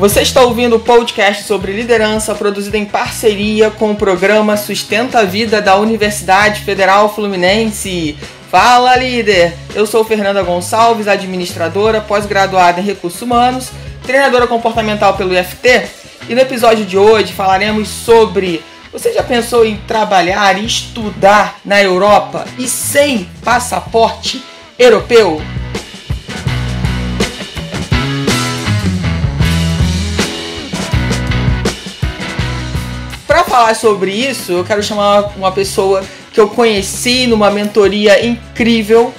[0.00, 5.24] Você está ouvindo o podcast sobre liderança produzido em parceria com o programa Sustenta a
[5.24, 8.16] Vida da Universidade Federal Fluminense.
[8.50, 9.52] Fala, líder!
[9.74, 13.68] Eu sou Fernanda Gonçalves, administradora, pós-graduada em recursos humanos,
[14.02, 15.90] treinadora comportamental pelo IFT,
[16.30, 21.78] e no episódio de hoje falaremos sobre você já pensou em trabalhar e estudar na
[21.82, 24.42] Europa e sem passaporte
[24.78, 25.42] europeu?
[33.40, 39.14] Para falar sobre isso, eu quero chamar uma pessoa que eu conheci numa mentoria incrível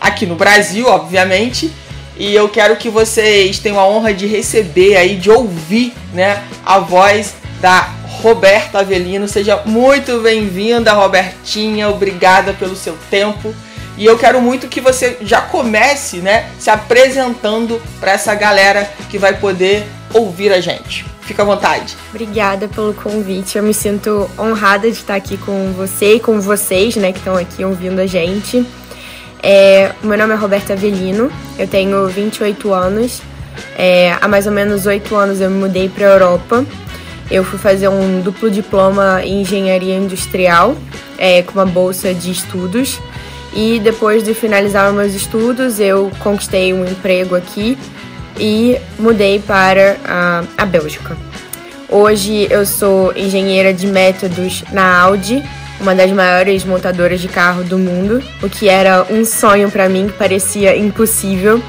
[0.00, 1.70] aqui no Brasil, obviamente,
[2.16, 6.78] e eu quero que vocês tenham a honra de receber aí, de ouvir, né, a
[6.78, 7.90] voz da
[8.22, 9.28] Roberta Avelino.
[9.28, 11.90] Seja muito bem-vinda, Robertinha.
[11.90, 13.54] Obrigada pelo seu tempo.
[13.98, 19.18] E eu quero muito que você já comece, né, se apresentando para essa galera que
[19.18, 21.15] vai poder ouvir a gente.
[21.26, 21.96] Fica à vontade.
[22.10, 23.58] Obrigada pelo convite.
[23.58, 27.34] Eu me sinto honrada de estar aqui com você e com vocês, né, que estão
[27.34, 28.64] aqui ouvindo a gente.
[29.42, 33.20] É, meu nome é Roberta Avelino, eu tenho 28 anos.
[33.76, 36.64] É, há mais ou menos 8 anos eu me mudei para a Europa.
[37.28, 40.76] Eu fui fazer um duplo diploma em engenharia industrial,
[41.18, 43.00] é, com uma bolsa de estudos.
[43.52, 47.76] E depois de finalizar meus estudos, eu conquistei um emprego aqui
[48.38, 51.16] e mudei para a, a Bélgica.
[51.88, 55.42] Hoje eu sou engenheira de métodos na Audi,
[55.80, 60.08] uma das maiores montadoras de carro do mundo, o que era um sonho para mim
[60.08, 61.62] que parecia impossível.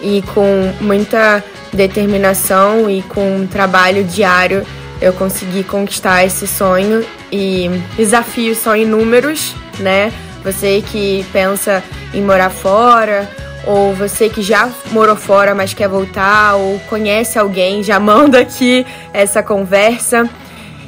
[0.00, 1.42] E com muita
[1.72, 4.64] determinação e com um trabalho diário,
[5.00, 10.12] eu consegui conquistar esse sonho e desafios são inúmeros, né?
[10.46, 11.82] Você que pensa
[12.14, 13.28] em morar fora
[13.66, 18.86] ou você que já morou fora, mas quer voltar, ou conhece alguém, já manda aqui
[19.12, 20.30] essa conversa.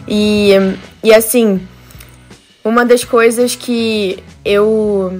[0.06, 0.52] E,
[1.02, 1.60] e assim,
[2.64, 5.18] uma das coisas que eu.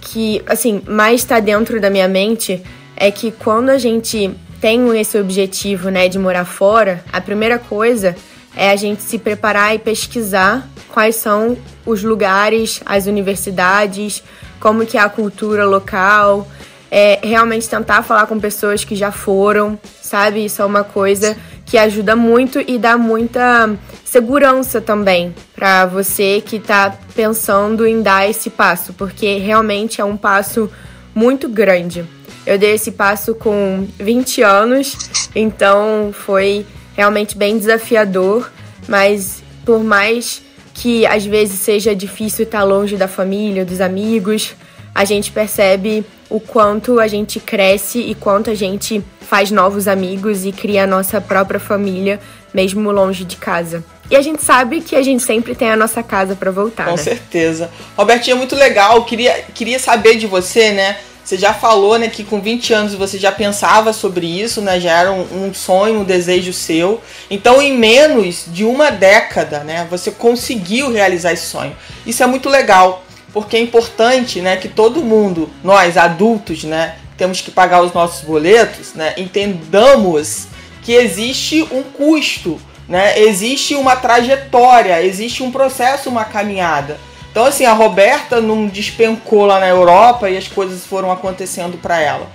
[0.00, 2.60] que, assim, mais está dentro da minha mente
[2.96, 8.16] é que quando a gente tem esse objetivo, né, de morar fora, a primeira coisa
[8.58, 14.20] é a gente se preparar e pesquisar quais são os lugares, as universidades,
[14.58, 16.44] como que é a cultura local,
[16.90, 20.44] é, realmente tentar falar com pessoas que já foram, sabe?
[20.44, 26.56] Isso é uma coisa que ajuda muito e dá muita segurança também para você que
[26.56, 30.68] está pensando em dar esse passo, porque realmente é um passo
[31.14, 32.04] muito grande.
[32.44, 34.96] Eu dei esse passo com 20 anos,
[35.32, 36.66] então foi
[36.98, 38.50] realmente bem desafiador,
[38.88, 40.42] mas por mais
[40.74, 44.56] que às vezes seja difícil estar longe da família, dos amigos,
[44.92, 50.44] a gente percebe o quanto a gente cresce e quanto a gente faz novos amigos
[50.44, 52.18] e cria a nossa própria família,
[52.52, 53.84] mesmo longe de casa.
[54.10, 56.86] E a gente sabe que a gente sempre tem a nossa casa para voltar.
[56.86, 56.96] Com né?
[56.96, 57.70] certeza.
[57.96, 59.04] Robertinha, muito legal.
[59.04, 60.96] Queria, queria saber de você, né?
[61.28, 64.80] Você já falou, né, que com 20 anos você já pensava sobre isso, né?
[64.80, 67.02] Já era um, um, sonho, um desejo seu.
[67.28, 71.76] Então, em menos de uma década, né, você conseguiu realizar esse sonho.
[72.06, 77.42] Isso é muito legal, porque é importante, né, que todo mundo, nós adultos, né, temos
[77.42, 79.12] que pagar os nossos boletos, né?
[79.18, 80.46] Entendamos
[80.82, 82.58] que existe um custo,
[82.88, 83.20] né?
[83.20, 86.98] Existe uma trajetória, existe um processo, uma caminhada.
[87.30, 92.00] Então, assim, a Roberta não despencou lá na Europa e as coisas foram acontecendo para
[92.00, 92.26] ela.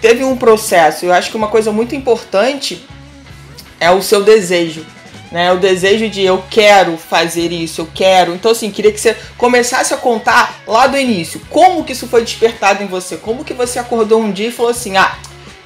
[0.00, 1.04] Teve um processo.
[1.04, 2.86] Eu acho que uma coisa muito importante
[3.80, 4.84] é o seu desejo.
[5.30, 8.32] Né, o desejo de eu quero fazer isso, eu quero.
[8.32, 11.40] Então, assim, queria que você começasse a contar lá do início.
[11.50, 13.16] Como que isso foi despertado em você?
[13.16, 15.16] Como que você acordou um dia e falou assim: ah,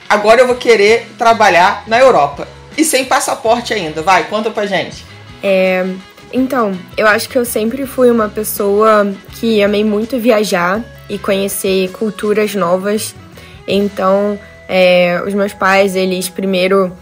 [0.09, 2.49] agora eu vou querer trabalhar na Europa.
[2.77, 4.01] E sem passaporte ainda.
[4.01, 5.05] Vai, conta pra gente.
[5.43, 5.85] É,
[6.33, 11.91] então, eu acho que eu sempre fui uma pessoa que amei muito viajar e conhecer
[11.91, 13.15] culturas novas.
[13.67, 14.39] Então,
[14.69, 16.93] é, os meus pais, eles primeiro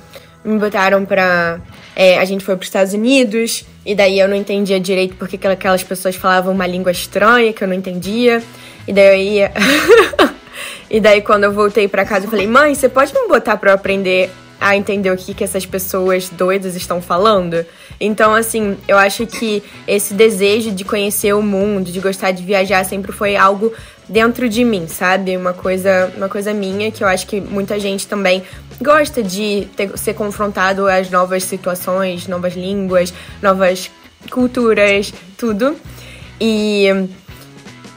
[0.44, 1.60] me botaram pra.
[1.94, 5.38] É, a gente foi para os Estados Unidos, e daí eu não entendia direito porque
[5.46, 8.42] aquelas pessoas falavam uma língua estranha que eu não entendia.
[8.86, 9.52] E daí eu ia.
[10.90, 13.70] e daí quando eu voltei para casa, eu falei: mãe, você pode me botar para
[13.70, 14.30] eu aprender
[14.60, 17.64] a entender o que, que essas pessoas doidas estão falando.
[18.00, 22.84] Então, assim, eu acho que esse desejo de conhecer o mundo, de gostar de viajar,
[22.84, 23.72] sempre foi algo
[24.08, 25.36] dentro de mim, sabe?
[25.36, 28.42] Uma coisa, uma coisa minha que eu acho que muita gente também
[28.80, 33.12] gosta de ter, ser confrontado às novas situações, novas línguas,
[33.42, 33.90] novas
[34.30, 35.76] culturas, tudo.
[36.40, 37.08] E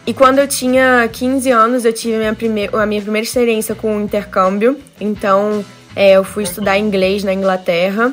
[0.05, 3.75] e quando eu tinha 15 anos, eu tive a minha, primeir, a minha primeira experiência
[3.75, 4.79] com o intercâmbio.
[4.99, 5.63] Então,
[5.95, 8.11] é, eu fui estudar inglês na Inglaterra.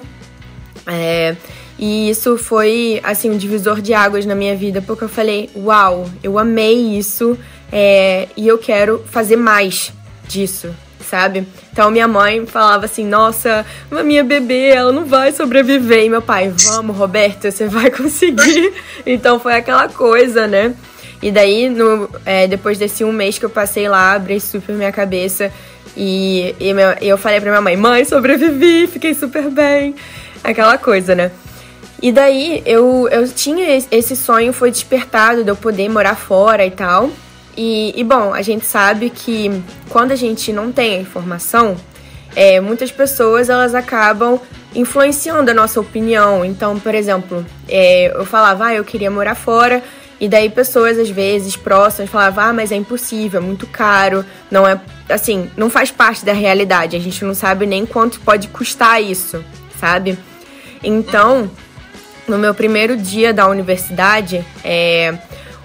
[0.87, 1.35] É,
[1.79, 6.11] e isso foi, assim, um divisor de águas na minha vida, porque eu falei, uau,
[6.23, 7.39] eu amei isso
[7.71, 9.93] é, e eu quero fazer mais
[10.27, 11.47] disso, sabe?
[11.73, 16.05] Então minha mãe falava assim, nossa, a minha bebê, ela não vai sobreviver.
[16.05, 18.73] E meu pai, vamos, Roberto, você vai conseguir.
[19.07, 20.75] então foi aquela coisa, né?
[21.23, 24.91] E daí, no, é, depois desse um mês que eu passei lá, abri super minha
[24.91, 25.53] cabeça.
[25.97, 29.95] E, e meu, eu falei pra minha mãe, mãe, sobrevivi, fiquei super bem.
[30.43, 31.31] Aquela coisa, né?
[32.01, 36.71] E daí eu, eu tinha esse sonho, foi despertado de eu poder morar fora e
[36.71, 37.11] tal.
[37.57, 41.77] E, e bom, a gente sabe que quando a gente não tem a informação,
[42.37, 44.41] é, muitas pessoas elas acabam
[44.75, 46.45] influenciando a nossa opinião.
[46.45, 49.83] Então, por exemplo, é, eu falava, ah, eu queria morar fora,
[50.21, 54.67] e daí pessoas às vezes próximas falavam, ah, mas é impossível, é muito caro, não
[54.67, 56.97] é assim, não faz parte da realidade.
[56.97, 59.45] A gente não sabe nem quanto pode custar isso,
[59.81, 60.19] sabe?
[60.83, 61.51] Então,
[62.29, 65.15] no meu primeiro dia da universidade, é,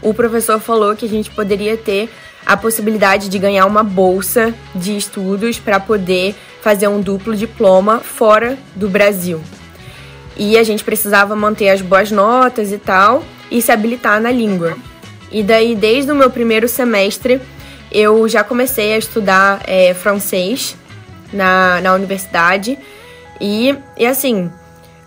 [0.02, 2.10] o professor falou que a gente poderia ter
[2.46, 8.58] a possibilidade de ganhar uma bolsa de estudos para poder fazer um duplo diploma fora
[8.76, 9.42] do Brasil.
[10.36, 14.76] E a gente precisava manter as boas notas e tal e se habilitar na língua.
[15.32, 17.40] E daí, desde o meu primeiro semestre,
[17.92, 20.76] eu já comecei a estudar é, francês
[21.32, 22.78] na, na universidade.
[23.40, 24.52] E, e assim,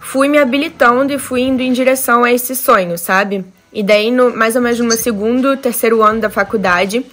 [0.06, 3.44] fui me habilitando e fui indo em direção a esse sonho, sabe?
[3.72, 7.04] E daí, no, mais ou menos no meu segundo, terceiro ano da faculdade,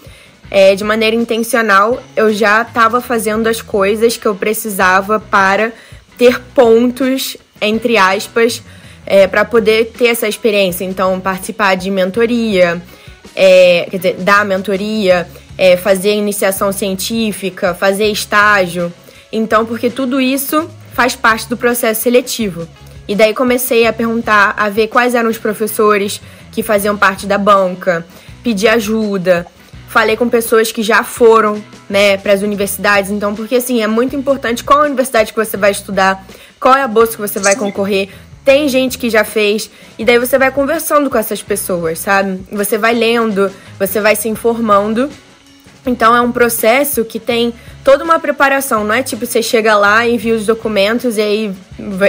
[0.51, 5.73] é, de maneira intencional, eu já estava fazendo as coisas que eu precisava para
[6.19, 8.61] ter pontos, entre aspas,
[9.07, 10.85] é, para poder ter essa experiência.
[10.85, 12.79] Então, participar de mentoria,
[13.35, 18.93] é, quer dizer, dar mentoria, é, fazer iniciação científica, fazer estágio.
[19.31, 22.67] Então, porque tudo isso faz parte do processo seletivo.
[23.07, 26.21] E daí comecei a perguntar, a ver quais eram os professores
[26.51, 28.05] que faziam parte da banca,
[28.43, 29.45] pedir ajuda.
[29.87, 34.15] Falei com pessoas que já foram, né, para as universidades, então porque assim, é muito
[34.15, 36.25] importante qual a universidade que você vai estudar,
[36.59, 38.09] qual é a bolsa que você vai concorrer.
[38.43, 42.41] Tem gente que já fez, e daí você vai conversando com essas pessoas, sabe?
[42.51, 45.09] Você vai lendo, você vai se informando
[45.85, 47.53] então é um processo que tem
[47.83, 51.55] toda uma preparação, não é tipo você chega lá, envia os documentos e aí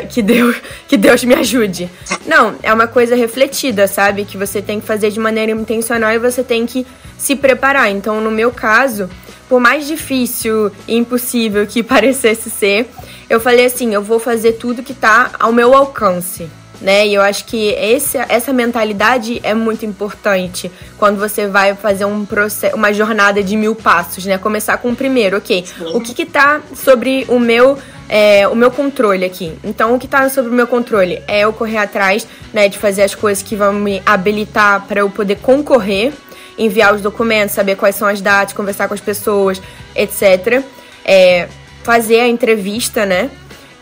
[0.09, 0.57] que Deus,
[0.87, 1.91] que Deus me ajude.
[2.27, 4.25] Não, é uma coisa refletida, sabe?
[4.25, 6.87] Que você tem que fazer de maneira intencional e você tem que
[7.19, 7.91] se preparar.
[7.91, 9.11] Então, no meu caso,
[9.49, 12.89] por mais difícil e impossível que parecesse ser,
[13.29, 16.49] eu falei assim, eu vou fazer tudo que tá ao meu alcance
[16.81, 17.07] né?
[17.07, 22.25] E eu acho que esse, essa mentalidade é muito importante quando você vai fazer um
[22.25, 24.39] processo, uma jornada de mil passos, né?
[24.39, 25.65] Começar com o primeiro, ok?
[25.93, 27.79] O que que tá sobre o meu
[28.09, 29.57] é, o meu controle aqui.
[29.65, 33.03] Então, o que está sobre o meu controle é eu correr atrás, né, de fazer
[33.03, 36.13] as coisas que vão me habilitar para eu poder concorrer,
[36.59, 39.61] enviar os documentos, saber quais são as datas, conversar com as pessoas,
[39.97, 40.63] etc.
[41.05, 41.49] É,
[41.83, 43.31] fazer a entrevista, né?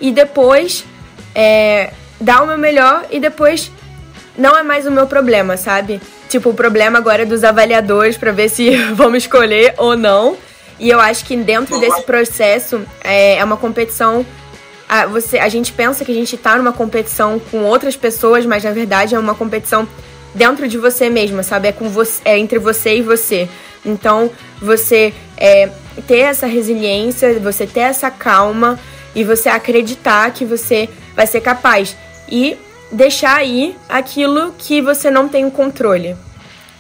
[0.01, 0.85] E depois
[1.35, 1.93] é,
[2.23, 3.71] dar o meu melhor e depois
[4.37, 6.01] não é mais o meu problema, sabe?
[6.29, 10.37] Tipo, o problema agora é dos avaliadores para ver se vamos escolher ou não.
[10.79, 14.25] E eu acho que dentro desse processo é, é uma competição.
[14.89, 18.65] A, você, a gente pensa que a gente tá numa competição com outras pessoas, mas
[18.65, 19.87] na verdade é uma competição
[20.35, 21.69] dentro de você mesma, sabe?
[21.69, 23.49] É, com você, é entre você e você.
[23.85, 24.31] Então,
[24.61, 25.69] você é,
[26.07, 28.79] ter essa resiliência, você ter essa calma
[29.15, 31.95] e você acreditar que você vai ser capaz
[32.29, 32.57] e
[32.91, 36.17] deixar aí aquilo que você não tem o controle.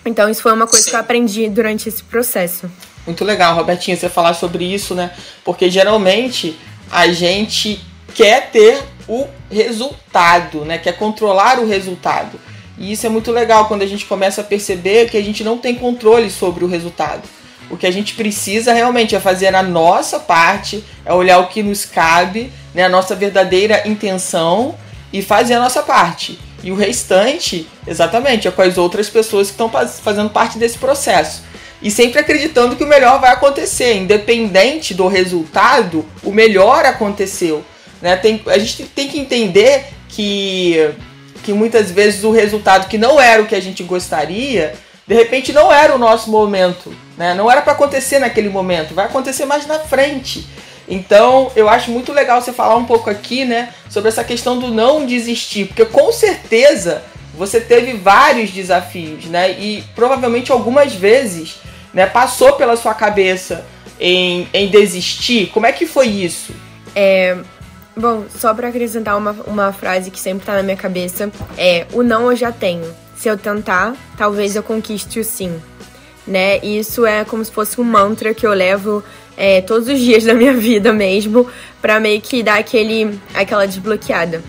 [0.04, 0.90] Então, isso foi uma coisa Sim.
[0.90, 2.70] que eu aprendi durante esse processo.
[3.06, 5.12] Muito legal, Robertinho, você falar sobre isso, né?
[5.44, 6.56] Porque geralmente
[6.90, 7.80] a gente
[8.14, 10.78] quer ter o resultado, né?
[10.78, 12.38] Quer controlar o resultado.
[12.78, 15.58] E isso é muito legal quando a gente começa a perceber que a gente não
[15.58, 17.22] tem controle sobre o resultado.
[17.70, 21.62] O que a gente precisa realmente é fazer a nossa parte, é olhar o que
[21.62, 22.84] nos cabe, né?
[22.84, 24.76] A nossa verdadeira intenção
[25.12, 26.38] e fazer a nossa parte.
[26.62, 31.42] E o restante, exatamente, é com as outras pessoas que estão fazendo parte desse processo.
[31.82, 37.64] E sempre acreditando que o melhor vai acontecer, independente do resultado, o melhor aconteceu.
[38.00, 38.16] Né?
[38.16, 40.94] Tem, a gente tem que entender que,
[41.42, 44.74] que muitas vezes o resultado que não era o que a gente gostaria,
[45.06, 46.94] de repente não era o nosso momento.
[47.16, 47.34] Né?
[47.34, 50.46] Não era para acontecer naquele momento, vai acontecer mais na frente.
[50.88, 54.68] Então, eu acho muito legal você falar um pouco aqui, né, sobre essa questão do
[54.68, 57.02] não desistir, porque com certeza
[57.34, 61.56] você teve vários desafios, né, e provavelmente algumas vezes,
[61.94, 63.64] né, passou pela sua cabeça
[63.98, 65.50] em, em desistir.
[65.52, 66.52] Como é que foi isso?
[66.94, 67.38] É,
[67.96, 72.02] bom, só para acrescentar uma, uma frase que sempre tá na minha cabeça, é o
[72.02, 72.84] não eu já tenho.
[73.16, 75.62] Se eu tentar, talvez eu conquiste o sim.
[76.26, 76.58] Né?
[76.62, 79.02] E isso é como se fosse um mantra que eu levo
[79.36, 81.46] é, todos os dias da minha vida mesmo,
[81.80, 84.42] para meio que dar aquele, aquela desbloqueada.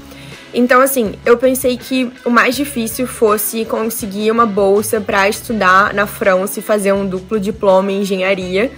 [0.54, 6.06] Então, assim, eu pensei que o mais difícil fosse conseguir uma bolsa para estudar na
[6.06, 8.72] França e fazer um duplo diploma em engenharia.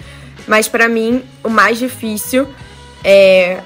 [0.47, 2.47] Mas para mim, o mais difícil
[3.03, 3.59] é,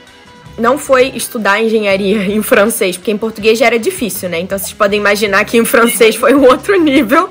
[0.57, 4.39] não foi estudar engenharia em francês, porque em português já era difícil, né?
[4.39, 7.29] Então vocês podem imaginar que em francês foi um outro nível.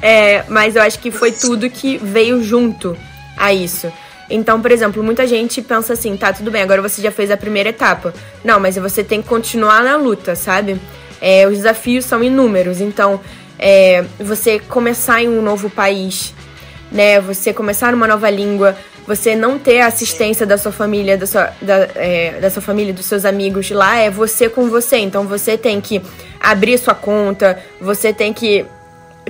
[0.00, 2.96] É, mas eu acho que foi tudo que veio junto
[3.36, 3.92] a isso.
[4.30, 7.36] Então, por exemplo, muita gente pensa assim, tá, tudo bem, agora você já fez a
[7.36, 8.14] primeira etapa.
[8.44, 10.80] Não, mas você tem que continuar na luta, sabe?
[11.20, 12.80] É, os desafios são inúmeros.
[12.80, 13.20] Então,
[13.58, 16.34] é, você começar em um novo país,
[16.90, 17.20] né?
[17.20, 18.76] Você começar numa nova língua,
[19.06, 22.92] você não ter a assistência da sua família, da sua, da, é, da sua família,
[22.92, 24.96] dos seus amigos lá, é você com você.
[24.98, 26.00] Então, você tem que
[26.40, 28.64] abrir sua conta, você tem que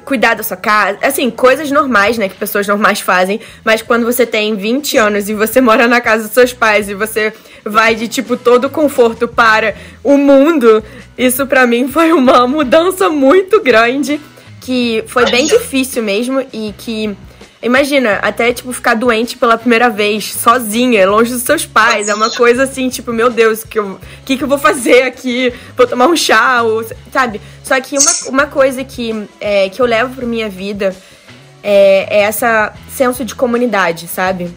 [0.04, 4.26] cuidar da sua casa, assim, coisas normais, né, que pessoas normais fazem, mas quando você
[4.26, 7.32] tem 20 anos e você mora na casa dos seus pais e você
[7.64, 10.82] vai de tipo todo conforto para o mundo,
[11.16, 14.20] isso para mim foi uma mudança muito grande
[14.60, 17.16] que foi bem difícil mesmo e que
[17.62, 22.08] Imagina, até, tipo, ficar doente pela primeira vez, sozinha, longe dos seus pais.
[22.08, 25.02] É uma coisa assim, tipo, meu Deus, o que, eu, que, que eu vou fazer
[25.02, 25.52] aqui?
[25.76, 27.40] Vou tomar um chá, ou, sabe?
[27.62, 30.94] Só que uma, uma coisa que, é, que eu levo pra minha vida
[31.62, 34.50] é, é essa senso de comunidade, sabe?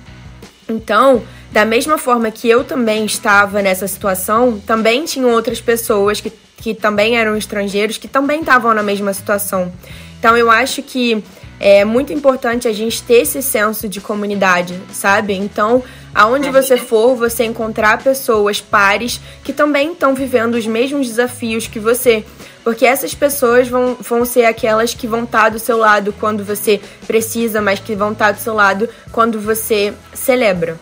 [0.68, 6.32] Então, da mesma forma que eu também estava nessa situação, também tinham outras pessoas que,
[6.58, 9.72] que também eram estrangeiros que também estavam na mesma situação.
[10.20, 11.24] Então, eu acho que
[11.60, 15.34] é muito importante a gente ter esse senso de comunidade, sabe?
[15.34, 15.84] Então,
[16.14, 21.80] aonde você for, você encontrar pessoas, pares, que também estão vivendo os mesmos desafios que
[21.80, 22.26] você.
[22.66, 26.82] Porque essas pessoas vão, vão ser aquelas que vão estar do seu lado quando você
[27.06, 30.76] precisa, mas que vão estar do seu lado quando você celebra.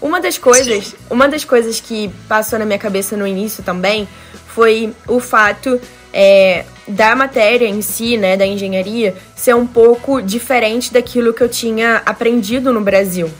[0.00, 4.08] Uma das coisas, uma das coisas que passou na minha cabeça no início também
[4.48, 5.80] foi o fato
[6.12, 11.48] é, da matéria em si, né, da engenharia, ser um pouco diferente daquilo que eu
[11.48, 13.30] tinha aprendido no Brasil.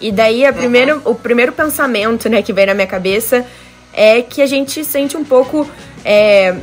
[0.00, 3.46] E daí a primeiro, o primeiro pensamento né, que vem na minha cabeça
[3.92, 5.68] é que a gente sente um pouco
[6.02, 6.56] é,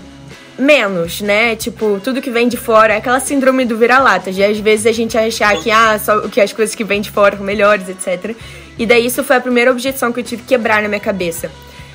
[0.57, 1.55] menos, né?
[1.55, 4.91] Tipo, tudo que vem de fora, é aquela síndrome do vira-lata, de às vezes a
[4.91, 8.35] gente achar que, ah, só que as coisas que vêm de fora são melhores, etc.
[8.77, 11.51] E daí isso foi a primeira objeção que eu tive que quebrar na minha cabeça.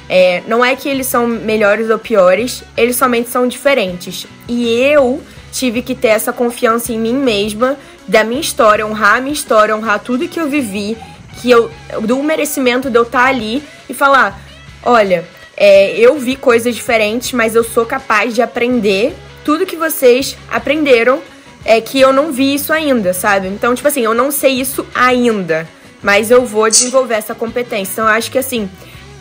[0.08, 4.26] É, não é que eles são melhores ou piores, eles somente são diferentes.
[4.48, 5.22] E eu
[5.52, 9.76] tive que ter essa confiança em mim mesma, da minha história, honrar a minha história,
[9.76, 10.96] honrar tudo que eu vivi,
[11.40, 14.40] que eu do merecimento de eu estar ali e falar,
[14.82, 15.24] olha,
[15.60, 19.12] é, eu vi coisas diferentes, mas eu sou capaz de aprender
[19.44, 21.20] tudo que vocês aprenderam,
[21.64, 23.48] é que eu não vi isso ainda, sabe?
[23.48, 25.68] Então, tipo assim, eu não sei isso ainda,
[26.00, 27.92] mas eu vou desenvolver essa competência.
[27.92, 28.70] Então, eu acho que assim,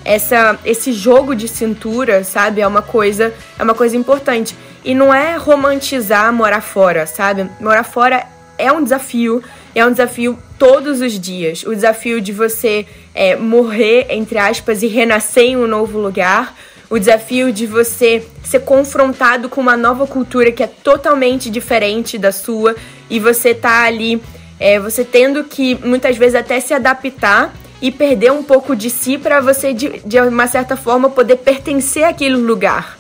[0.06, 2.62] essa, esse jogo de cintura, sabe?
[2.62, 4.56] É uma coisa, é uma coisa importante.
[4.86, 7.50] E não é romantizar morar fora, sabe?
[7.60, 8.27] Morar fora
[8.60, 9.44] é um desafio,
[9.79, 11.63] é um desafio todos os dias.
[11.63, 16.55] O desafio de você é, morrer, entre aspas, e renascer em um novo lugar.
[16.89, 22.31] O desafio de você ser confrontado com uma nova cultura que é totalmente diferente da
[22.31, 22.75] sua
[23.10, 24.22] e você tá ali,
[24.60, 29.17] é, você tendo que muitas vezes até se adaptar e perder um pouco de si
[29.17, 32.98] para você, de, de uma certa forma, poder pertencer àquele lugar,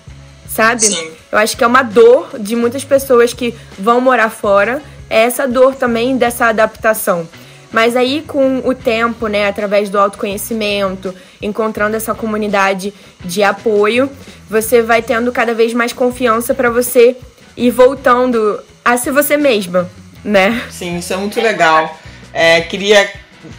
[0.47, 0.83] sabe?
[0.83, 1.11] Sim.
[1.31, 5.47] Eu acho que é uma dor de muitas pessoas que vão morar fora, é essa
[5.47, 7.27] dor também dessa adaptação.
[7.71, 14.09] Mas aí, com o tempo, né, através do autoconhecimento, encontrando essa comunidade de apoio,
[14.49, 17.17] você vai tendo cada vez mais confiança para você
[17.55, 19.89] ir voltando a ser você mesma,
[20.23, 20.63] né?
[20.69, 21.97] Sim, isso é muito legal.
[22.33, 23.09] É, queria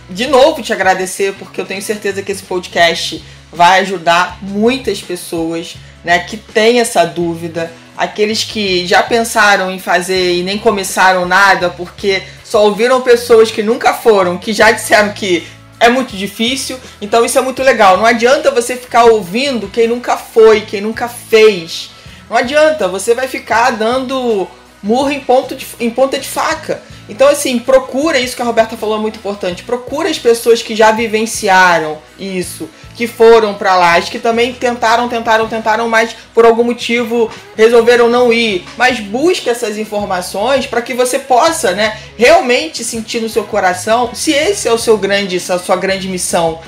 [0.08, 5.76] de novo te agradecer, porque eu tenho certeza que esse podcast vai ajudar muitas pessoas
[6.04, 7.70] né, que têm essa dúvida.
[7.98, 13.62] Aqueles que já pensaram em fazer e nem começaram nada porque só ouviram pessoas que
[13.62, 15.46] nunca foram, que já disseram que
[15.80, 16.78] é muito difícil.
[17.00, 17.96] Então isso é muito legal.
[17.96, 21.90] Não adianta você ficar ouvindo quem nunca foi, quem nunca fez.
[22.30, 24.46] Não adianta, você vai ficar dando
[24.82, 26.82] murro em, ponto de, em ponta de faca.
[27.08, 29.62] Então, assim, procura isso que a Roberta falou é muito importante.
[29.62, 35.08] Procura as pessoas que já vivenciaram isso, que foram para lá, as que também tentaram,
[35.08, 38.64] tentaram, tentaram, mas por algum motivo resolveram não ir.
[38.76, 44.32] Mas busque essas informações para que você possa, né, realmente sentir no seu coração se
[44.32, 46.58] esse é o seu grande, a sua grande missão.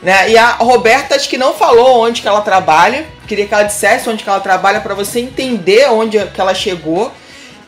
[0.00, 0.30] Né?
[0.30, 3.04] E a Roberta acho que não falou onde que ela trabalha.
[3.26, 7.10] Queria que ela dissesse onde que ela trabalha para você entender onde que ela chegou.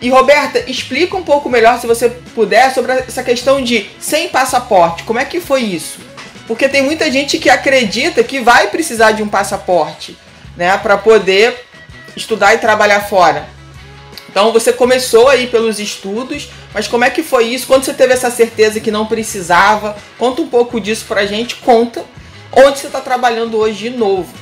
[0.00, 5.02] E Roberta, explica um pouco melhor, se você puder, sobre essa questão de sem passaporte.
[5.02, 5.98] Como é que foi isso?
[6.46, 10.16] Porque tem muita gente que acredita que vai precisar de um passaporte,
[10.56, 11.64] né, para poder
[12.16, 13.46] estudar e trabalhar fora.
[14.28, 17.66] Então você começou aí pelos estudos, mas como é que foi isso?
[17.66, 19.96] Quando você teve essa certeza que não precisava?
[20.18, 22.02] Conta um pouco disso pra gente, conta
[22.50, 24.32] onde você está trabalhando hoje de novo.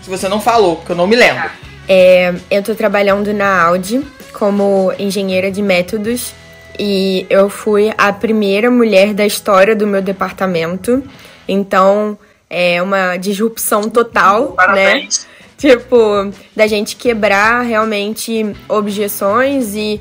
[0.00, 1.50] Se você não falou, porque eu não me lembro.
[1.88, 4.00] É, eu estou trabalhando na Audi
[4.32, 6.32] como engenheira de métodos
[6.78, 11.02] e eu fui a primeira mulher da história do meu departamento.
[11.46, 12.18] Então,
[12.48, 14.54] é uma disrupção total, né?
[14.56, 15.24] Parabéns.
[15.24, 15.32] né?
[15.58, 20.00] Tipo, da gente quebrar realmente objeções e,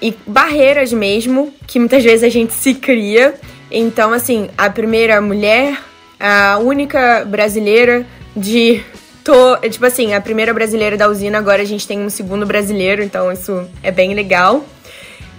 [0.00, 3.34] e barreiras mesmo, que muitas vezes a gente se cria.
[3.70, 5.80] Então, assim, a primeira mulher,
[6.18, 8.84] a única brasileira de
[9.22, 13.02] Tô, tipo assim, a primeira brasileira da usina, agora a gente tem um segundo brasileiro,
[13.02, 14.64] então isso é bem legal.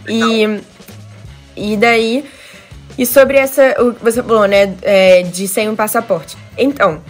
[0.07, 0.61] E,
[1.55, 2.23] e daí.
[2.97, 3.75] E sobre essa.
[4.01, 4.75] Você falou, né?
[4.81, 6.37] É, de sem um passaporte.
[6.57, 7.01] Então,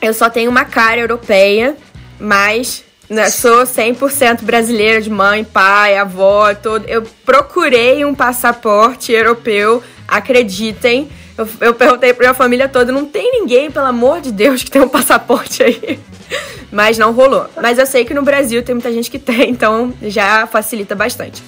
[0.00, 1.76] eu só tenho uma cara europeia,
[2.18, 6.86] mas né, sou 100% brasileira de mãe, pai, avó, todo.
[6.88, 11.08] Eu procurei um passaporte europeu, acreditem.
[11.36, 14.70] Eu, eu perguntei pra minha família toda, não tem ninguém, pelo amor de Deus, que
[14.70, 16.00] tem um passaporte aí.
[16.72, 17.46] Mas não rolou.
[17.60, 21.42] Mas eu sei que no Brasil tem muita gente que tem, então já facilita bastante.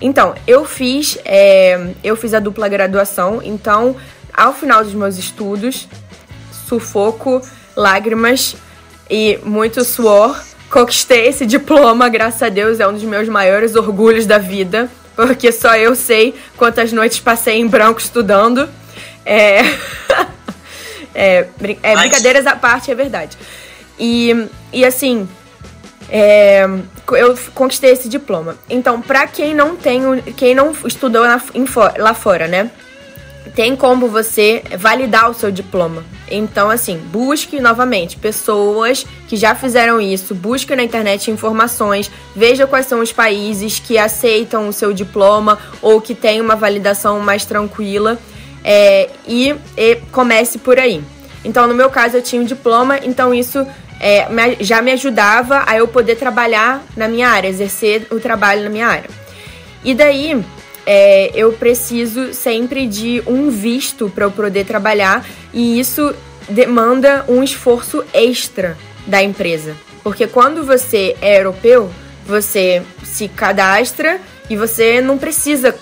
[0.00, 3.96] Então, eu fiz, é, eu fiz a dupla graduação, então,
[4.32, 5.88] ao final dos meus estudos,
[6.68, 7.40] sufoco,
[7.76, 8.56] lágrimas
[9.08, 14.26] e muito suor, conquistei esse diploma, graças a Deus, é um dos meus maiores orgulhos
[14.26, 18.68] da vida, porque só eu sei quantas noites passei em branco estudando.
[19.24, 19.60] É.
[21.14, 21.46] é,
[21.82, 23.38] é brincadeiras à parte, é verdade.
[23.98, 25.28] E, e assim,
[26.10, 26.68] é,
[27.12, 28.56] eu conquistei esse diploma.
[28.68, 31.40] Então, para quem não tem, quem não estudou lá,
[31.98, 32.70] lá fora, né?
[33.54, 36.02] Tem como você validar o seu diploma.
[36.30, 42.86] Então, assim, busque novamente pessoas que já fizeram isso, busque na internet informações, veja quais
[42.86, 48.18] são os países que aceitam o seu diploma ou que tem uma validação mais tranquila
[48.64, 51.02] é, e, e, comece por aí.
[51.44, 53.66] Então, no meu caso, eu tinha um diploma, então isso
[54.00, 58.64] é, me, já me ajudava a eu poder trabalhar na minha área, exercer o trabalho
[58.64, 59.10] na minha área.
[59.84, 60.42] E daí,
[60.86, 66.14] é, eu preciso sempre de um visto para eu poder trabalhar e isso
[66.48, 68.76] demanda um esforço extra
[69.06, 69.74] da empresa.
[70.02, 71.90] Porque quando você é europeu,
[72.26, 75.74] você se cadastra e você não precisa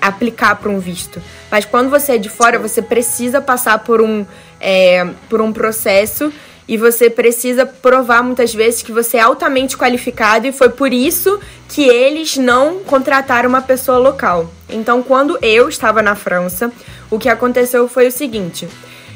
[0.00, 1.22] aplicar para um visto.
[1.50, 4.26] Mas quando você é de fora, você precisa passar por um,
[4.60, 6.32] é, por um processo
[6.68, 11.40] e você precisa provar muitas vezes que você é altamente qualificado e foi por isso
[11.68, 14.50] que eles não contrataram uma pessoa local.
[14.68, 16.72] Então, quando eu estava na França,
[17.10, 18.68] o que aconteceu foi o seguinte: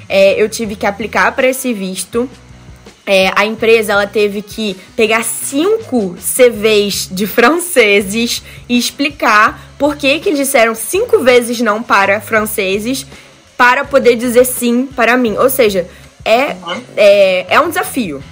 [0.08, 2.28] é, eu tive que aplicar para esse visto
[3.06, 10.20] é, a empresa ela teve que pegar cinco CVs de franceses e explicar por que,
[10.20, 13.06] que disseram cinco vezes não para franceses
[13.58, 15.36] para poder dizer sim para mim.
[15.36, 15.86] Ou seja,
[16.24, 16.56] é,
[16.96, 18.22] é, é um desafio.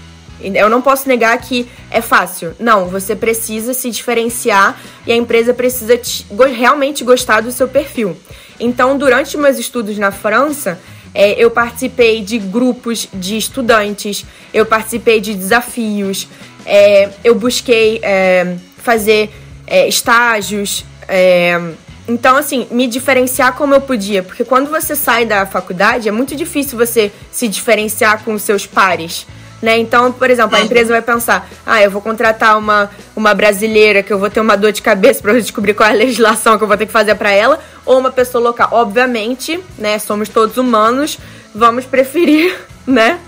[0.42, 2.54] Eu não posso negar que é fácil.
[2.58, 8.16] Não, você precisa se diferenciar e a empresa precisa te, realmente gostar do seu perfil.
[8.58, 10.80] Então, durante meus estudos na França,
[11.14, 16.26] é, eu participei de grupos de estudantes, eu participei de desafios,
[16.64, 19.30] é, eu busquei é, fazer
[19.66, 20.84] é, estágios.
[22.06, 26.34] Então, assim, me diferenciar como eu podia, porque quando você sai da faculdade é muito
[26.34, 29.26] difícil você se diferenciar com os seus pares.
[29.62, 29.78] Né?
[29.78, 30.64] Então, por exemplo, a uhum.
[30.64, 34.56] empresa vai pensar: ah, eu vou contratar uma, uma brasileira que eu vou ter uma
[34.56, 37.14] dor de cabeça para descobrir qual é a legislação que eu vou ter que fazer
[37.14, 38.68] para ela, ou uma pessoa local.
[38.72, 40.00] Obviamente, né?
[40.00, 41.16] Somos todos humanos,
[41.54, 43.20] vamos preferir, né?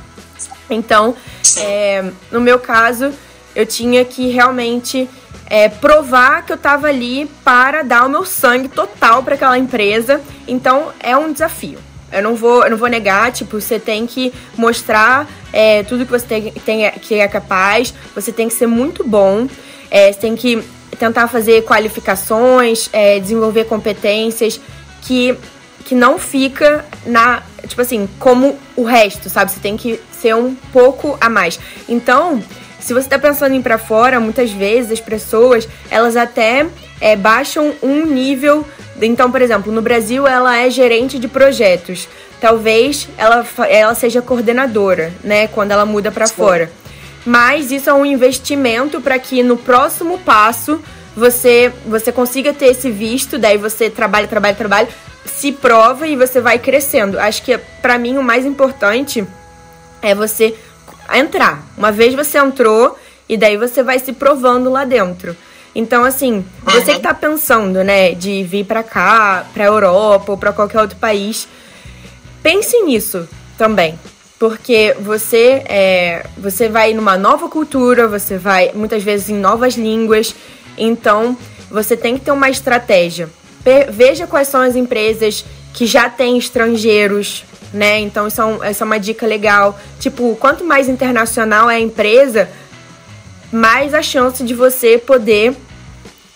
[0.68, 1.14] Então,
[1.58, 3.12] é, no meu caso,
[3.54, 5.08] eu tinha que realmente
[5.46, 10.20] é, provar que eu estava ali para dar o meu sangue total para aquela empresa.
[10.46, 11.78] Então, é um desafio.
[12.12, 16.12] Eu não vou, eu não vou negar, tipo, você tem que mostrar é, tudo que
[16.12, 19.48] você tem, tem, que é capaz, você tem que ser muito bom,
[19.90, 20.62] é, você tem que
[20.96, 24.61] tentar fazer qualificações, é, desenvolver competências
[25.02, 25.37] que,
[25.85, 29.50] que não fica na, tipo assim, como o resto, sabe?
[29.50, 31.59] Você tem que ser um pouco a mais.
[31.88, 32.40] Então,
[32.85, 36.66] se você está pensando em ir para fora, muitas vezes as pessoas, elas até
[37.01, 38.66] é, baixam um nível
[39.01, 42.09] então, por exemplo, no Brasil ela é gerente de projetos.
[42.40, 46.70] talvez ela, ela seja coordenadora, né, quando ela muda para fora.
[47.25, 50.81] Mas isso é um investimento para que no próximo passo
[51.16, 54.88] você você consiga ter esse visto, daí você trabalha, trabalha, trabalha,
[55.25, 57.18] se prova e você vai crescendo.
[57.18, 59.25] Acho que para mim o mais importante
[60.03, 60.55] é você
[61.12, 61.64] entrar.
[61.77, 65.37] Uma vez você entrou e daí você vai se provando lá dentro.
[65.75, 70.53] Então, assim, você que tá pensando, né, de vir para cá, pra Europa ou para
[70.53, 71.49] qualquer outro país,
[72.43, 73.99] pense nisso também.
[74.38, 80.35] Porque você, é, você vai numa nova cultura, você vai muitas vezes em novas línguas,
[80.79, 81.37] então
[81.71, 83.29] você tem que ter uma estratégia.
[83.90, 87.98] Veja quais são as empresas que já têm estrangeiros, né?
[87.98, 89.78] Então isso é, um, essa é uma dica legal.
[89.98, 92.48] Tipo, quanto mais internacional é a empresa,
[93.52, 95.54] mais a chance de você poder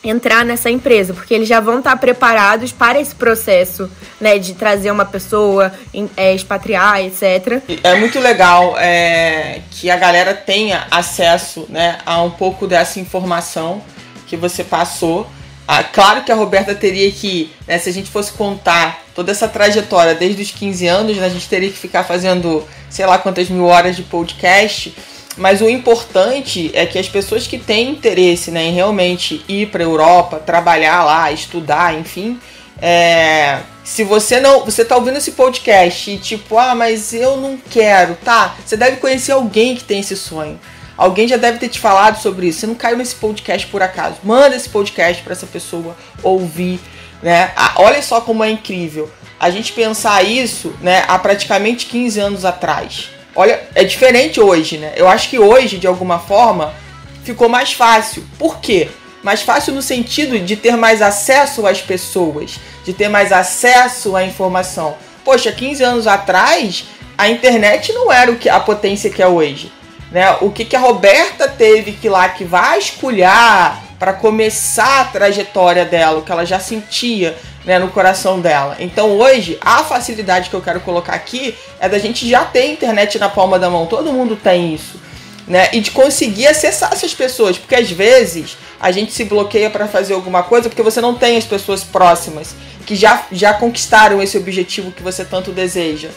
[0.03, 4.91] entrar nessa empresa, porque eles já vão estar preparados para esse processo, né, de trazer
[4.91, 5.73] uma pessoa,
[6.17, 7.63] é, expatriar, etc.
[7.83, 13.83] É muito legal é, que a galera tenha acesso, né, a um pouco dessa informação
[14.27, 15.27] que você passou.
[15.67, 19.49] Ah, claro que a Roberta teria que, né, se a gente fosse contar toda essa
[19.49, 23.49] trajetória desde os 15 anos, né, a gente teria que ficar fazendo sei lá quantas
[23.49, 24.95] mil horas de podcast.
[25.37, 29.83] Mas o importante é que as pessoas que têm interesse né, em realmente ir para
[29.83, 32.39] a Europa, trabalhar lá, estudar, enfim,
[32.81, 34.65] é, se você não.
[34.65, 38.55] Você tá ouvindo esse podcast e tipo, ah, mas eu não quero, tá?
[38.65, 40.61] Você deve conhecer alguém que tem esse sonho.
[40.97, 42.61] Alguém já deve ter te falado sobre isso.
[42.61, 44.19] Você não caiu nesse podcast por acaso.
[44.23, 46.79] Manda esse podcast para essa pessoa ouvir,
[47.23, 47.53] né?
[47.77, 49.11] Olha só como é incrível.
[49.39, 53.11] A gente pensar isso, né, há praticamente 15 anos atrás.
[53.35, 54.95] Olha, é diferente hoje, né?
[54.97, 56.75] Eu acho que hoje, de alguma forma,
[57.23, 58.25] ficou mais fácil.
[58.37, 58.89] Por quê?
[59.23, 64.25] Mais fácil no sentido de ter mais acesso às pessoas, de ter mais acesso à
[64.25, 64.97] informação.
[65.25, 69.71] Poxa, 15 anos atrás, a internet não era o que a potência que é hoje.
[70.11, 70.37] Né?
[70.41, 76.19] O que, que a Roberta teve que lá que vasculhar para começar a trajetória dela,
[76.19, 78.77] o que ela já sentia né, no coração dela.
[78.79, 83.19] Então hoje, a facilidade que eu quero colocar aqui é da gente já ter internet
[83.19, 83.87] na palma da mão.
[83.87, 85.01] Todo mundo tem isso.
[85.47, 85.69] Né?
[85.73, 90.15] E de conseguir acessar essas pessoas, porque às vezes a gente se bloqueia para fazer
[90.15, 92.55] alguma coisa porque você não tem as pessoas próximas
[92.87, 96.11] que já, já conquistaram esse objetivo que você tanto deseja.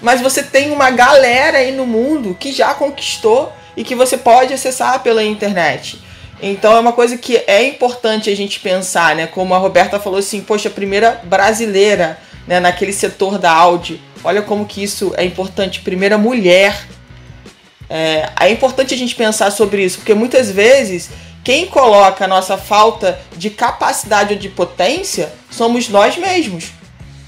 [0.00, 4.52] Mas você tem uma galera aí no mundo que já conquistou e que você pode
[4.52, 6.00] acessar pela internet.
[6.40, 9.26] Então é uma coisa que é importante a gente pensar, né?
[9.26, 14.00] Como a Roberta falou assim, poxa, a primeira brasileira, né, naquele setor da Audi.
[14.22, 16.86] Olha como que isso é importante, primeira mulher.
[17.88, 21.10] É, é importante a gente pensar sobre isso, porque muitas vezes
[21.44, 26.72] quem coloca a nossa falta de capacidade ou de potência somos nós mesmos.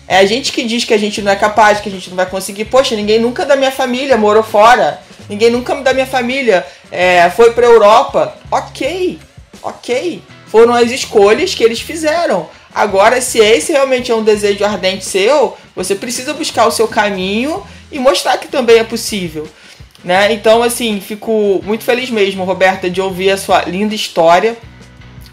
[0.09, 2.17] É a gente que diz que a gente não é capaz, que a gente não
[2.17, 2.65] vai conseguir.
[2.65, 4.99] Poxa, ninguém nunca da minha família morou fora.
[5.29, 8.35] Ninguém nunca da minha família é, foi para Europa.
[8.51, 9.19] Ok,
[9.63, 10.23] ok.
[10.47, 12.49] Foram as escolhas que eles fizeram.
[12.75, 17.63] Agora, se esse realmente é um desejo ardente seu, você precisa buscar o seu caminho
[17.93, 19.47] e mostrar que também é possível.
[20.03, 20.33] Né?
[20.33, 24.57] Então, assim, fico muito feliz mesmo, Roberta, de ouvir a sua linda história,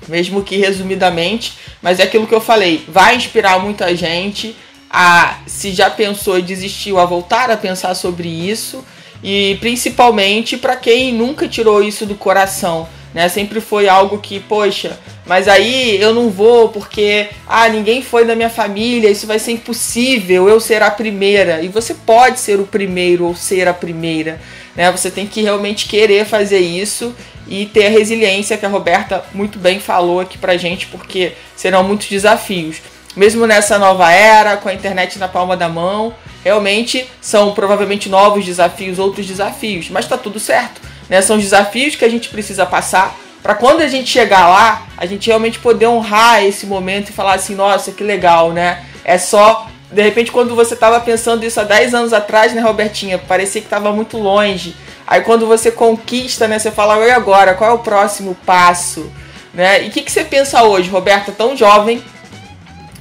[0.05, 4.55] mesmo que resumidamente, mas é aquilo que eu falei, vai inspirar muita gente
[4.97, 8.81] a, se já pensou e desistiu, a voltar a pensar sobre isso
[9.21, 13.27] e principalmente para quem nunca tirou isso do coração, né?
[13.27, 18.37] Sempre foi algo que, poxa, mas aí eu não vou porque ah, ninguém foi da
[18.37, 21.61] minha família, isso vai ser impossível eu ser a primeira.
[21.61, 24.39] E você pode ser o primeiro ou ser a primeira,
[24.77, 24.89] né?
[24.93, 27.13] Você tem que realmente querer fazer isso
[27.49, 31.83] e ter a resiliência que a Roberta muito bem falou aqui pra gente, porque serão
[31.83, 32.77] muitos desafios.
[33.15, 38.45] Mesmo nessa nova era, com a internet na palma da mão, realmente são provavelmente novos
[38.45, 40.81] desafios, outros desafios, mas está tudo certo.
[41.09, 41.21] Né?
[41.21, 45.27] São desafios que a gente precisa passar para quando a gente chegar lá, a gente
[45.27, 48.83] realmente poder honrar esse momento e falar assim, nossa, que legal, né?
[49.03, 53.17] É só de repente, quando você estava pensando isso há 10 anos atrás, né, Robertinha?
[53.17, 54.75] Parecia que estava muito longe.
[55.07, 57.53] Aí quando você conquista, né, você fala, e agora?
[57.53, 59.09] Qual é o próximo passo?
[59.53, 59.85] Né?
[59.85, 62.03] E o que, que você pensa hoje, Roberta, tão jovem,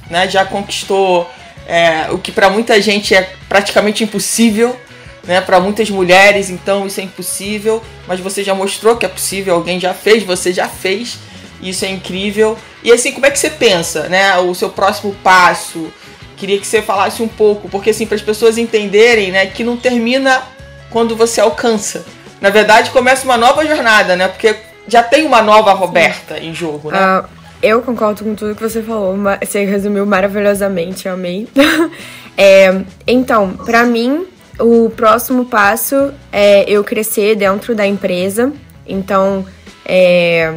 [0.09, 0.27] né?
[0.29, 1.29] Já conquistou
[1.67, 4.75] é, o que para muita gente é praticamente impossível,
[5.23, 5.41] né?
[5.41, 9.79] Para muitas mulheres, então isso é impossível, mas você já mostrou que é possível, alguém
[9.79, 11.17] já fez, você já fez,
[11.61, 12.57] isso é incrível.
[12.83, 14.37] E assim, como é que você pensa, né?
[14.37, 15.91] O seu próximo passo?
[16.37, 19.77] Queria que você falasse um pouco, porque assim, para as pessoas entenderem, né, que não
[19.77, 20.43] termina
[20.89, 22.05] quando você alcança.
[22.41, 24.27] Na verdade, começa uma nova jornada, né?
[24.27, 24.55] Porque
[24.87, 26.49] já tem uma nova Roberta Sim.
[26.49, 27.19] em jogo, né?
[27.19, 31.47] Uh Eu concordo com tudo que você falou, você resumiu maravilhosamente, eu amei.
[32.37, 34.25] é, então, para mim,
[34.59, 38.53] o próximo passo é eu crescer dentro da empresa.
[38.87, 39.45] Então,
[39.85, 40.53] é,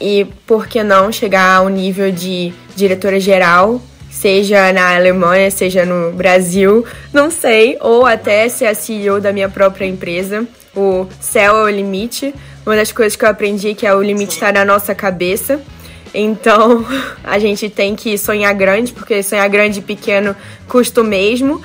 [0.00, 6.12] e por que não chegar ao nível de diretora geral, seja na Alemanha, seja no
[6.12, 10.46] Brasil, não sei, ou até ser a CEO da minha própria empresa.
[10.74, 12.34] O céu é o limite.
[12.66, 15.60] Uma das coisas que eu aprendi é que é o limite está na nossa cabeça.
[16.14, 16.86] Então,
[17.24, 20.34] a gente tem que sonhar grande, porque sonhar grande e pequeno
[20.68, 21.60] custa o mesmo.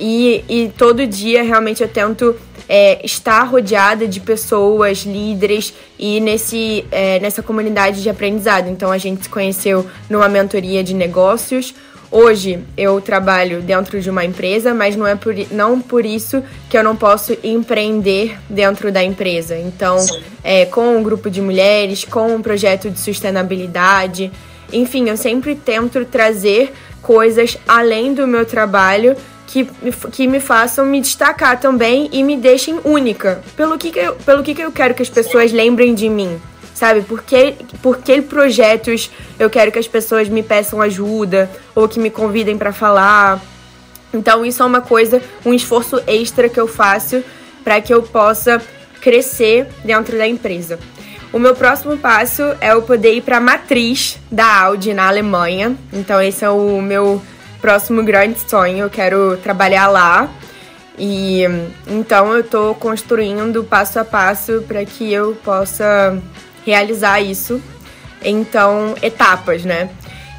[0.00, 2.34] E, e todo dia, realmente, eu tento
[2.68, 8.68] é, estar rodeada de pessoas, líderes e nesse, é, nessa comunidade de aprendizado.
[8.68, 11.74] Então, a gente se conheceu numa mentoria de negócios,
[12.12, 16.76] Hoje eu trabalho dentro de uma empresa, mas não é por, não por isso que
[16.76, 19.56] eu não posso empreender dentro da empresa.
[19.56, 19.96] Então,
[20.44, 24.30] é, com um grupo de mulheres, com um projeto de sustentabilidade,
[24.70, 29.64] enfim, eu sempre tento trazer coisas além do meu trabalho que,
[30.12, 33.40] que me façam me destacar também e me deixem única.
[33.56, 36.38] Pelo que, que, eu, pelo que, que eu quero que as pessoas lembrem de mim
[36.82, 37.02] sabe?
[37.02, 42.00] Por que, por que projetos eu quero que as pessoas me peçam ajuda ou que
[42.00, 43.40] me convidem para falar.
[44.12, 47.22] Então, isso é uma coisa, um esforço extra que eu faço
[47.62, 48.60] para que eu possa
[49.00, 50.76] crescer dentro da empresa.
[51.32, 55.76] O meu próximo passo é eu poder ir para a matriz da Audi na Alemanha.
[55.92, 57.22] Então, esse é o meu
[57.60, 58.78] próximo grande sonho.
[58.78, 60.28] Eu quero trabalhar lá.
[60.98, 61.44] E
[61.86, 66.20] então eu estou construindo passo a passo para que eu possa
[66.64, 67.60] realizar isso.
[68.24, 69.90] Então, etapas, né?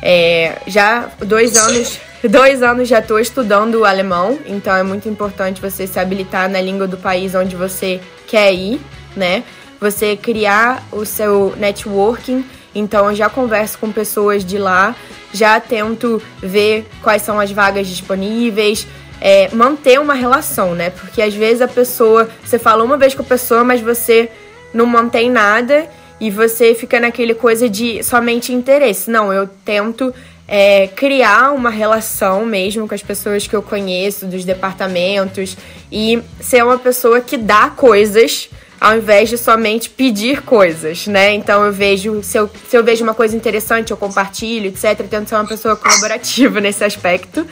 [0.01, 5.87] É, já dois anos, dois anos já estou estudando alemão, então é muito importante você
[5.87, 8.81] se habilitar na língua do país onde você quer ir,
[9.15, 9.43] né?
[9.79, 12.45] Você criar o seu networking.
[12.75, 14.95] Então, eu já converso com pessoas de lá,
[15.31, 18.87] já tento ver quais são as vagas disponíveis,
[19.21, 20.89] é, manter uma relação, né?
[20.89, 24.29] Porque às vezes a pessoa, você fala uma vez com a pessoa, mas você
[24.73, 25.87] não mantém nada
[26.23, 29.11] e você fica naquele coisa de somente interesse.
[29.11, 30.13] Não, eu tento
[30.47, 35.57] é, criar uma relação mesmo com as pessoas que eu conheço, dos departamentos,
[35.91, 41.33] e ser uma pessoa que dá coisas ao invés de somente pedir coisas, né?
[41.33, 44.97] Então eu vejo, se eu, se eu vejo uma coisa interessante, eu compartilho, etc.
[45.01, 47.45] Eu tento ser uma pessoa colaborativa nesse aspecto.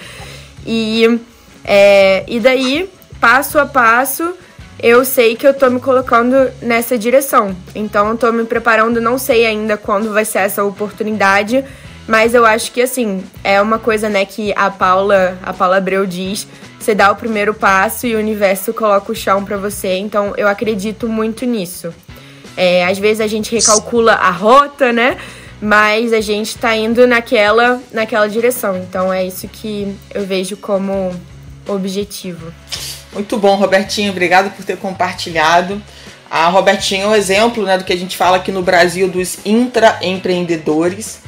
[0.65, 1.19] E,
[1.65, 4.33] é, e daí, passo a passo,
[4.79, 7.55] eu sei que eu tô me colocando nessa direção.
[7.75, 11.63] Então eu tô me preparando, não sei ainda quando vai ser essa oportunidade,
[12.07, 16.05] mas eu acho que assim, é uma coisa, né, que a Paula, a Paula Abreu
[16.05, 16.47] diz,
[16.79, 19.97] você dá o primeiro passo e o universo coloca o chão para você.
[19.97, 21.93] Então eu acredito muito nisso.
[22.57, 25.17] É, às vezes a gente recalcula a rota, né?
[25.61, 28.75] Mas a gente tá indo naquela, naquela direção.
[28.77, 31.13] Então é isso que eu vejo como
[31.67, 32.51] objetivo.
[33.13, 34.11] Muito bom, Robertinho.
[34.11, 35.81] Obrigado por ter compartilhado.
[36.29, 39.39] A Robertinho é um exemplo né, do que a gente fala aqui no Brasil dos
[39.45, 41.19] intraempreendedores.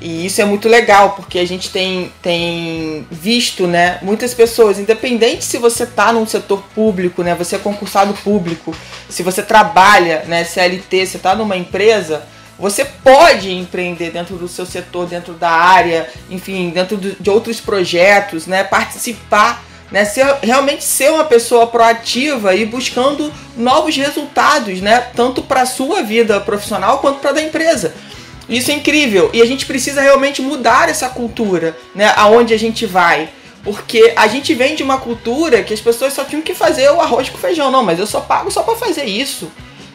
[0.00, 5.44] E isso é muito legal, porque a gente tem, tem visto né, muitas pessoas, independente
[5.44, 8.74] se você está num setor público, né, você é concursado público,
[9.08, 12.22] se você trabalha, né, CLT, você está numa empresa,
[12.56, 18.46] você pode empreender dentro do seu setor, dentro da área, enfim, dentro de outros projetos,
[18.46, 20.04] né, participar né?
[20.04, 25.08] Ser, realmente ser uma pessoa proativa e buscando novos resultados, né?
[25.14, 27.94] Tanto para sua vida profissional quanto para da empresa.
[28.48, 32.12] Isso é incrível e a gente precisa realmente mudar essa cultura, né?
[32.16, 33.28] Aonde a gente vai.
[33.62, 37.00] Porque a gente vem de uma cultura que as pessoas só tinham que fazer o
[37.00, 37.70] arroz com feijão.
[37.70, 39.50] Não, mas eu só pago só para fazer isso.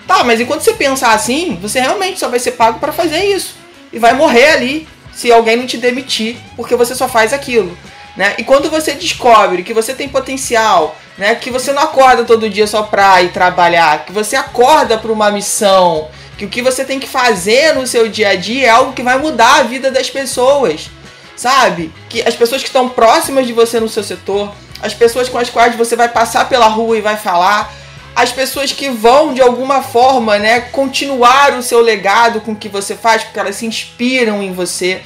[0.05, 3.55] Tá, mas enquanto você pensar assim, você realmente só vai ser pago para fazer isso.
[3.91, 7.75] E vai morrer ali se alguém não te demitir porque você só faz aquilo.
[8.15, 8.35] Né?
[8.37, 11.35] E quando você descobre que você tem potencial, né?
[11.35, 15.31] que você não acorda todo dia só para ir trabalhar, que você acorda para uma
[15.31, 18.93] missão, que o que você tem que fazer no seu dia a dia é algo
[18.93, 20.89] que vai mudar a vida das pessoas,
[21.35, 21.91] sabe?
[22.09, 25.49] Que as pessoas que estão próximas de você no seu setor, as pessoas com as
[25.49, 27.73] quais você vai passar pela rua e vai falar,
[28.15, 32.69] as pessoas que vão de alguma forma, né, continuar o seu legado com o que
[32.69, 35.01] você faz, porque elas se inspiram em você.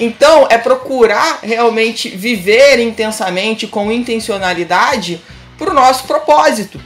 [0.00, 5.20] Então, é procurar realmente viver intensamente, com intencionalidade,
[5.56, 6.80] para o nosso propósito.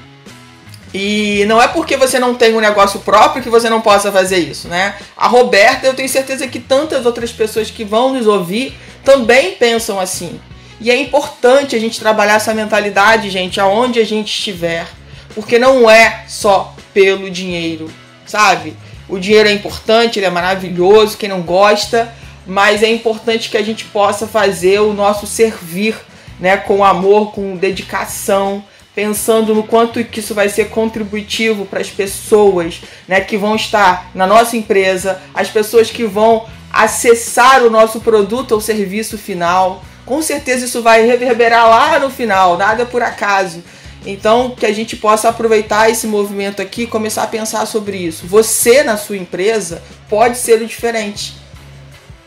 [0.95, 4.39] E não é porque você não tem um negócio próprio que você não possa fazer
[4.39, 4.95] isso, né?
[5.17, 9.99] A Roberta, eu tenho certeza que tantas outras pessoas que vão nos ouvir também pensam
[9.99, 10.39] assim.
[10.81, 14.87] E é importante a gente trabalhar essa mentalidade, gente, aonde a gente estiver.
[15.35, 17.91] Porque não é só pelo dinheiro,
[18.27, 18.77] sabe?
[19.09, 22.13] O dinheiro é importante, ele é maravilhoso, quem não gosta,
[22.47, 25.97] mas é importante que a gente possa fazer o nosso servir,
[26.41, 31.89] né, com amor, com dedicação, pensando no quanto que isso vai ser contributivo para as
[31.89, 38.01] pessoas, né, que vão estar na nossa empresa, as pessoas que vão acessar o nosso
[38.01, 39.83] produto ou serviço final.
[40.05, 43.63] Com certeza isso vai reverberar lá no final, nada por acaso.
[44.05, 48.27] Então, que a gente possa aproveitar esse movimento aqui e começar a pensar sobre isso.
[48.27, 51.42] Você, na sua empresa, pode ser o diferente.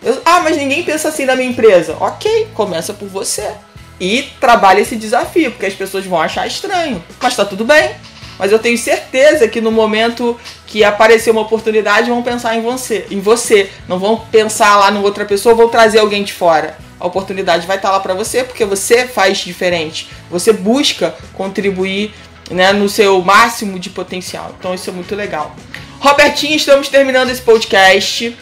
[0.06, 1.98] Eu, ah, mas ninguém pensa assim na minha empresa.
[2.00, 3.52] Ok, começa por você.
[4.00, 7.04] E trabalhe esse desafio, porque as pessoas vão achar estranho.
[7.20, 7.96] Mas tá tudo bem.
[8.38, 13.08] Mas eu tenho certeza que no momento que aparecer uma oportunidade, vão pensar em você,
[13.10, 13.72] em você.
[13.88, 16.78] Não vão pensar lá em outra pessoa, vão trazer alguém de fora.
[17.00, 20.08] A oportunidade vai estar lá para você, porque você faz diferente.
[20.30, 22.14] Você busca contribuir
[22.52, 24.54] né, no seu máximo de potencial.
[24.60, 25.56] Então isso é muito legal.
[26.00, 28.38] Robertinho, estamos terminando esse podcast.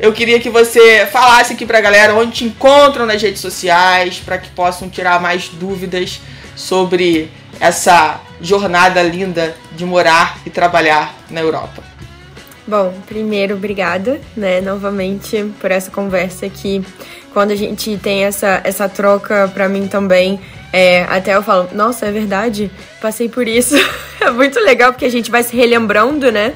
[0.00, 4.38] Eu queria que você falasse aqui pra galera onde te encontram nas redes sociais, para
[4.38, 6.22] que possam tirar mais dúvidas
[6.56, 11.82] sobre essa jornada linda de morar e trabalhar na Europa?
[12.66, 16.82] Bom, primeiro, obrigada, né, novamente por essa conversa aqui.
[17.34, 20.40] Quando a gente tem essa, essa troca, para mim também,
[20.72, 22.70] é, até eu falo, nossa, é verdade,
[23.02, 23.74] passei por isso.
[24.18, 26.54] é muito legal porque a gente vai se relembrando, né?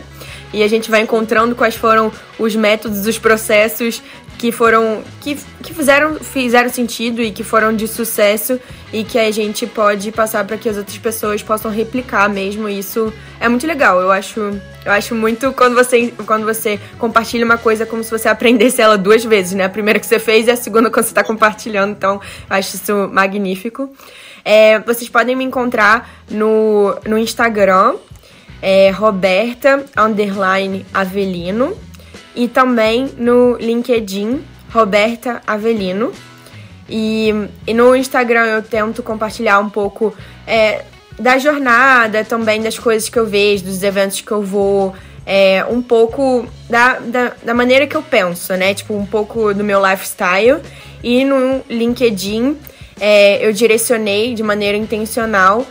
[0.54, 4.00] E a gente vai encontrando quais foram os métodos, os processos
[4.38, 8.60] que foram que, que fizeram fizeram sentido e que foram de sucesso
[8.92, 12.68] e que a gente pode passar para que as outras pessoas possam replicar mesmo.
[12.68, 14.00] Isso é muito legal.
[14.00, 14.40] Eu acho
[14.84, 18.96] eu acho muito quando você quando você compartilha uma coisa como se você aprendesse ela
[18.96, 19.64] duas vezes né?
[19.64, 21.92] A primeira que você fez e a segunda quando você está compartilhando.
[21.92, 23.90] Então eu acho isso magnífico.
[24.44, 27.94] É, vocês podem me encontrar no, no Instagram
[28.64, 31.76] é, Roberta underline Avelino
[32.34, 36.10] e também no LinkedIn, Roberta Avelino.
[36.88, 37.28] E,
[37.66, 40.14] e no Instagram eu tento compartilhar um pouco
[40.46, 40.82] é,
[41.18, 44.94] da jornada, também das coisas que eu vejo, dos eventos que eu vou,
[45.26, 48.72] é, um pouco da, da, da, maneira que eu penso, né?
[48.72, 50.60] Tipo, um pouco do meu lifestyle.
[51.02, 52.56] E no LinkedIn
[52.98, 55.66] é, eu direcionei de maneira intencional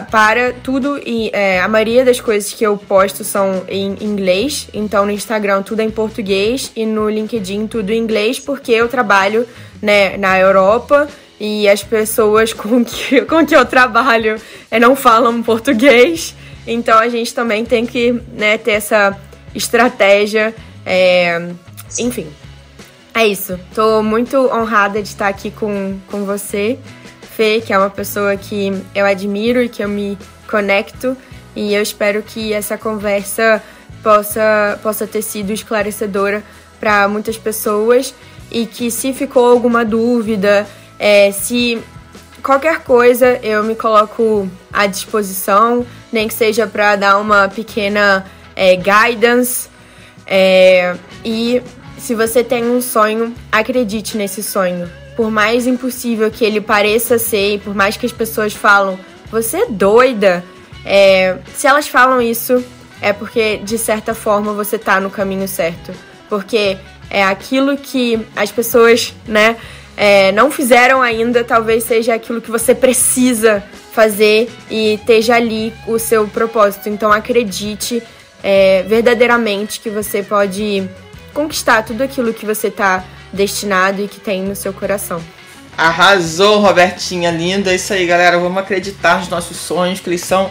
[0.00, 5.06] para tudo e é, a maioria das coisas que eu posto são em inglês, então
[5.06, 9.46] no Instagram tudo é em português e no LinkedIn tudo em inglês porque eu trabalho
[9.80, 15.42] né, na Europa e as pessoas com que, com que eu trabalho é, não falam
[15.42, 16.34] português,
[16.66, 19.18] então a gente também tem que né, ter essa
[19.54, 21.50] estratégia, é,
[21.98, 22.26] enfim.
[23.14, 23.58] É isso.
[23.74, 26.78] Tô muito honrada de estar aqui com, com você.
[27.40, 31.16] Fê, que é uma pessoa que eu admiro e que eu me conecto.
[31.56, 33.62] E eu espero que essa conversa
[34.02, 36.44] possa, possa ter sido esclarecedora
[36.78, 38.14] para muitas pessoas
[38.50, 40.66] e que se ficou alguma dúvida,
[40.98, 41.82] é, se
[42.42, 48.76] qualquer coisa eu me coloco à disposição, nem que seja para dar uma pequena é,
[48.76, 49.66] guidance.
[50.26, 51.62] É, e
[51.96, 57.56] se você tem um sonho, acredite nesse sonho por mais impossível que ele pareça ser,
[57.56, 58.98] e por mais que as pessoas falam,
[59.30, 60.42] você é doida,
[60.82, 62.64] é, se elas falam isso,
[63.02, 65.92] é porque de certa forma você tá no caminho certo.
[66.26, 66.78] Porque
[67.10, 69.58] é aquilo que as pessoas, né,
[69.94, 75.98] é, não fizeram ainda, talvez seja aquilo que você precisa fazer e esteja ali o
[75.98, 76.88] seu propósito.
[76.88, 78.02] Então acredite
[78.42, 80.88] é, verdadeiramente que você pode
[81.34, 85.20] conquistar tudo aquilo que você está destinado e que tem no seu coração.
[85.76, 87.72] Arrasou, Robertinha, linda.
[87.72, 88.38] É isso aí, galera.
[88.38, 90.50] Vamos acreditar nos nossos sonhos, que eles são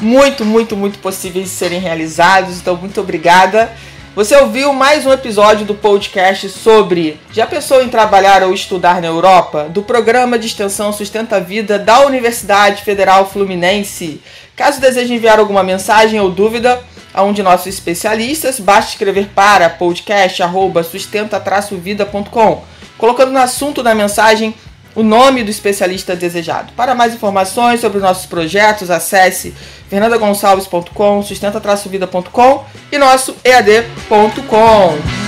[0.00, 2.58] muito, muito, muito possíveis de serem realizados.
[2.58, 3.72] Então, muito obrigada.
[4.16, 9.06] Você ouviu mais um episódio do podcast sobre Já pensou em trabalhar ou estudar na
[9.06, 9.68] Europa?
[9.68, 14.22] Do programa de extensão Sustenta a Vida da Universidade Federal Fluminense.
[14.56, 16.82] Caso deseje enviar alguma mensagem ou dúvida,
[17.16, 22.62] a um de nossos especialistas, basta escrever para podcast@sustenta-vida.com,
[22.98, 24.54] colocando no assunto da mensagem
[24.94, 26.74] o nome do especialista desejado.
[26.74, 29.54] Para mais informações sobre os nossos projetos, acesse
[29.88, 35.25] fernandagonçalves.com, sustenta-vida.com e nosso ead.com.